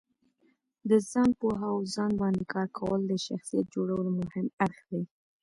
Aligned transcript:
د 0.89 0.91
ځانو 1.09 1.33
پوهه 1.39 1.67
او 1.73 1.79
ځان 1.93 2.11
باندې 2.21 2.43
کار 2.53 2.67
کول 2.77 2.99
د 3.05 3.13
شخصیت 3.25 3.65
جوړولو 3.75 4.09
مهم 4.21 4.47
اړخ 4.65 4.79
دی. 4.91 5.01